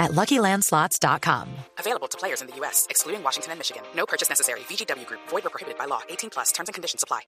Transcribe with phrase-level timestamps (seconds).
[0.00, 1.46] at LuckyLandSlots.com.
[1.78, 3.82] Available to players in the U.S., excluding Washington and Michigan.
[3.94, 4.60] No purchase necessary.
[4.68, 5.20] VGW Group.
[5.28, 6.00] Void or prohibited by law.
[6.08, 6.50] 18 plus.
[6.52, 7.20] Terms and conditions apply.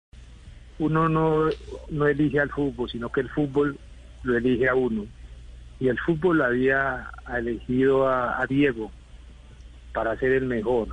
[0.80, 1.50] Uno no,
[1.90, 3.78] no elige al fútbol, sino que el fútbol
[4.24, 5.06] lo elige a uno.
[5.78, 8.90] Y el fútbol había elegido a, a Diego
[9.92, 10.88] para ser el mejor.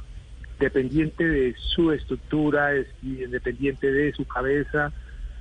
[0.59, 2.71] Dependiente de su estructura,
[3.01, 4.91] independiente de su cabeza,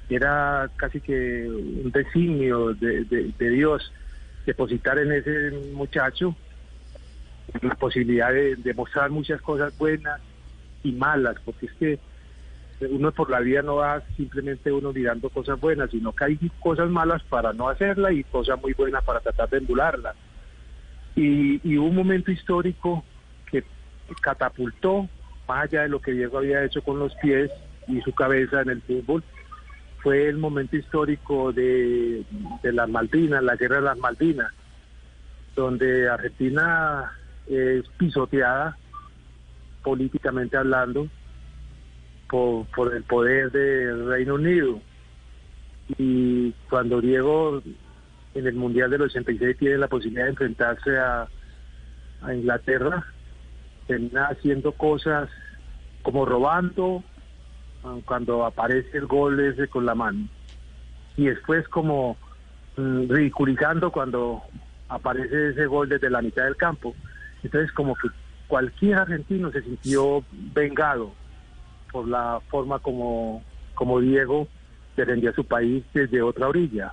[0.08, 3.92] era casi que un designio de, de- de Dios
[4.48, 6.34] depositar en ese muchacho
[7.60, 10.20] la posibilidad de, mostrar muchas cosas buenas
[10.82, 11.98] y malas, porque es que
[12.80, 16.88] uno por la vida no va simplemente uno mirando cosas buenas, sino que hay cosas
[16.88, 20.14] malas para no hacerla y cosas muy buenas para tratar de emularla.
[21.14, 23.04] Y, y un momento histórico
[23.50, 23.64] que
[24.22, 25.08] catapultó,
[25.46, 27.50] más allá de lo que Diego había hecho con los pies
[27.86, 29.22] y su cabeza en el fútbol,
[30.02, 32.24] fue el momento histórico de,
[32.62, 34.52] de las Malvinas, la guerra de las Malvinas,
[35.56, 37.12] donde Argentina
[37.46, 38.76] es pisoteada
[39.82, 41.08] políticamente hablando
[42.28, 44.80] por, el poder del Reino Unido.
[45.96, 47.62] Y cuando Diego
[48.34, 51.28] en el Mundial del 86 tiene la posibilidad de enfrentarse a,
[52.34, 53.06] Inglaterra,
[53.86, 55.30] termina haciendo cosas
[56.02, 57.04] como robando
[58.04, 60.28] cuando aparece el gol ese con la mano.
[61.16, 62.16] Y después como
[62.76, 64.42] mm, ridiculizando cuando
[64.88, 66.94] aparece ese gol desde la mitad del campo.
[67.42, 68.08] Entonces como que
[68.46, 71.12] cualquier argentino se sintió vengado
[71.92, 73.42] por la forma como,
[73.74, 74.48] como Diego
[74.96, 76.92] defendía su país desde otra orilla.